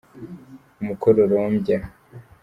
[0.81, 1.77] umukororombya.